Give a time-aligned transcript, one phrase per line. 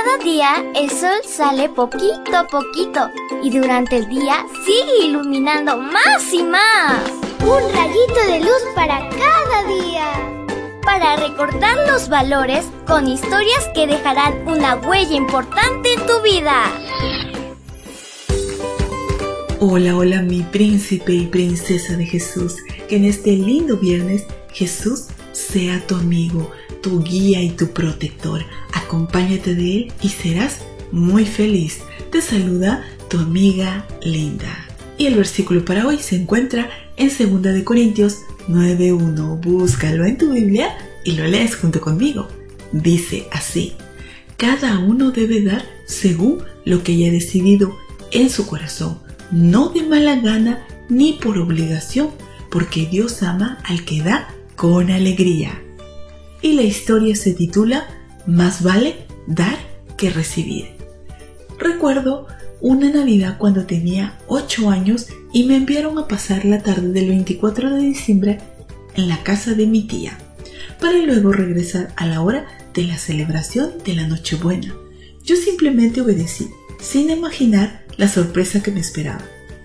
[0.00, 3.10] Cada día el sol sale poquito a poquito
[3.42, 7.02] y durante el día sigue iluminando más y más.
[7.40, 10.06] Un rayito de luz para cada día.
[10.82, 16.62] Para recordar los valores con historias que dejarán una huella importante en tu vida.
[19.58, 22.54] Hola, hola mi príncipe y princesa de Jesús.
[22.88, 26.52] Que en este lindo viernes Jesús sea tu amigo
[26.82, 28.44] tu guía y tu protector.
[28.72, 30.58] Acompáñate de Él y serás
[30.92, 31.80] muy feliz.
[32.10, 34.66] Te saluda tu amiga Linda.
[34.96, 38.18] Y el versículo para hoy se encuentra en 2 de Corintios
[38.48, 39.40] 9.1.
[39.40, 42.28] Búscalo en tu Biblia y lo lees junto conmigo.
[42.72, 43.74] Dice así,
[44.36, 47.76] cada uno debe dar según lo que haya decidido
[48.10, 48.98] en su corazón,
[49.30, 52.10] no de mala gana ni por obligación,
[52.50, 55.62] porque Dios ama al que da con alegría
[56.42, 57.86] y la historia se titula
[58.26, 59.58] Más vale dar
[59.96, 60.68] que recibir.
[61.58, 62.26] Recuerdo
[62.60, 67.74] una Navidad cuando tenía 8 años y me enviaron a pasar la tarde del 24
[67.74, 68.38] de diciembre
[68.94, 70.18] en la casa de mi tía,
[70.80, 74.74] para luego regresar a la hora de la celebración de la Nochebuena.
[75.24, 76.48] Yo simplemente obedecí,
[76.80, 79.22] sin imaginar la sorpresa que me esperaba.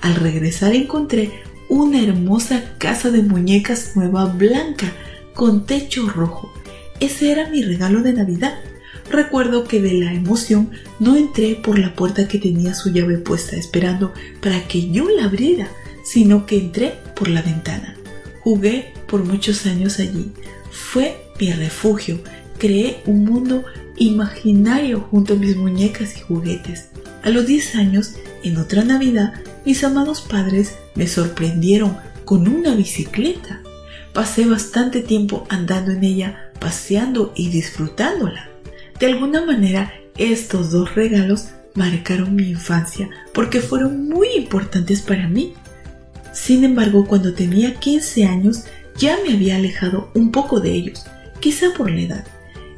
[0.00, 1.30] Al regresar encontré
[1.68, 4.92] una hermosa casa de muñecas nueva blanca
[5.34, 6.52] con techo rojo.
[7.00, 8.54] Ese era mi regalo de Navidad.
[9.10, 13.56] Recuerdo que de la emoción no entré por la puerta que tenía su llave puesta
[13.56, 15.68] esperando para que yo la abriera,
[16.04, 17.96] sino que entré por la ventana.
[18.40, 20.32] Jugué por muchos años allí.
[20.70, 22.20] Fue mi refugio.
[22.58, 23.64] Creé un mundo
[23.96, 26.88] imaginario junto a mis muñecas y juguetes.
[27.22, 33.62] A los 10 años, en otra Navidad, mis amados padres me sorprendieron con una bicicleta.
[34.14, 38.48] Pasé bastante tiempo andando en ella, paseando y disfrutándola.
[39.00, 45.54] De alguna manera, estos dos regalos marcaron mi infancia porque fueron muy importantes para mí.
[46.32, 48.66] Sin embargo, cuando tenía 15 años
[48.96, 51.04] ya me había alejado un poco de ellos,
[51.40, 52.24] quizá por la edad.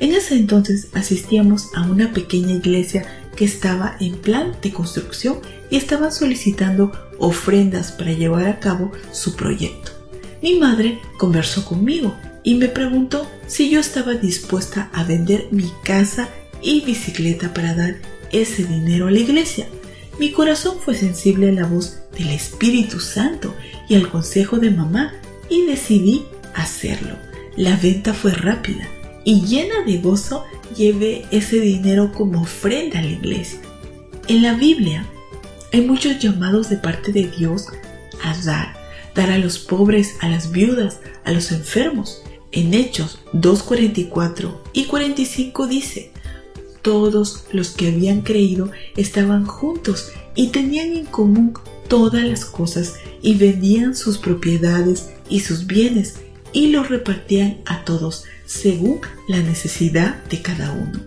[0.00, 3.06] En ese entonces asistíamos a una pequeña iglesia
[3.36, 5.38] que estaba en plan de construcción
[5.70, 10.01] y estaban solicitando ofrendas para llevar a cabo su proyecto.
[10.42, 16.28] Mi madre conversó conmigo y me preguntó si yo estaba dispuesta a vender mi casa
[16.60, 17.94] y bicicleta para dar
[18.32, 19.68] ese dinero a la iglesia.
[20.18, 23.54] Mi corazón fue sensible a la voz del Espíritu Santo
[23.88, 25.14] y al consejo de mamá
[25.48, 27.16] y decidí hacerlo.
[27.56, 28.88] La venta fue rápida
[29.24, 30.44] y llena de gozo
[30.76, 33.60] llevé ese dinero como ofrenda a la iglesia.
[34.26, 35.06] En la Biblia
[35.72, 37.68] hay muchos llamados de parte de Dios
[38.24, 38.81] a dar
[39.14, 42.22] dar a los pobres, a las viudas, a los enfermos.
[42.50, 46.12] En Hechos 2.44 y 45 dice,
[46.82, 51.54] todos los que habían creído estaban juntos y tenían en común
[51.88, 56.16] todas las cosas y vendían sus propiedades y sus bienes
[56.52, 61.00] y los repartían a todos según la necesidad de cada uno.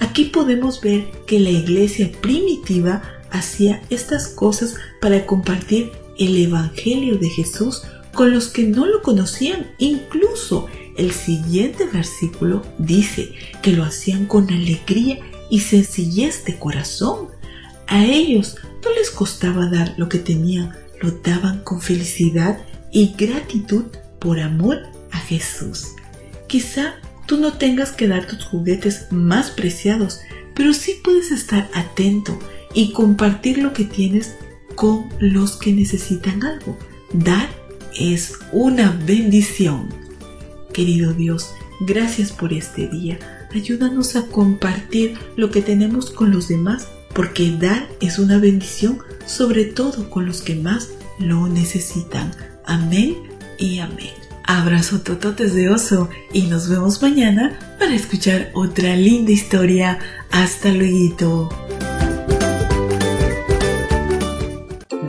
[0.00, 7.28] Aquí podemos ver que la iglesia primitiva hacía estas cosas para compartir el Evangelio de
[7.28, 7.82] Jesús
[8.12, 9.72] con los que no lo conocían.
[9.78, 10.66] Incluso
[10.96, 13.32] el siguiente versículo dice
[13.62, 17.28] que lo hacían con alegría y sencillez de corazón.
[17.86, 22.60] A ellos no les costaba dar lo que tenían, lo daban con felicidad
[22.92, 23.84] y gratitud
[24.18, 24.78] por amor
[25.10, 25.88] a Jesús.
[26.46, 26.94] Quizá
[27.26, 30.20] tú no tengas que dar tus juguetes más preciados,
[30.54, 32.38] pero sí puedes estar atento
[32.74, 34.34] y compartir lo que tienes
[34.80, 36.74] con los que necesitan algo.
[37.12, 37.50] Dar
[37.94, 39.90] es una bendición.
[40.72, 43.18] Querido Dios, gracias por este día.
[43.54, 49.66] Ayúdanos a compartir lo que tenemos con los demás, porque dar es una bendición, sobre
[49.66, 50.88] todo con los que más
[51.18, 52.30] lo necesitan.
[52.64, 53.16] Amén
[53.58, 54.14] y amén.
[54.44, 59.98] Abrazo tototes de oso y nos vemos mañana para escuchar otra linda historia.
[60.30, 61.59] Hasta luego.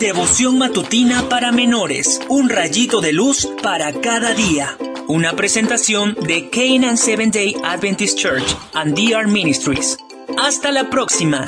[0.01, 2.21] Devoción matutina para menores.
[2.27, 4.75] Un rayito de luz para cada día.
[5.07, 9.99] Una presentación de Canaan Seventh Day Adventist Church and DR Ministries.
[10.39, 11.45] Hasta la próxima.